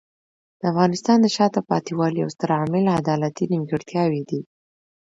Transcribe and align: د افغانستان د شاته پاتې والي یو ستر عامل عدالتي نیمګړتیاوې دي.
د 0.59 0.61
افغانستان 0.71 1.17
د 1.21 1.27
شاته 1.35 1.61
پاتې 1.69 1.91
والي 1.99 2.17
یو 2.23 2.29
ستر 2.35 2.49
عامل 2.59 2.85
عدالتي 2.99 3.45
نیمګړتیاوې 3.51 4.21
دي. 4.29 4.41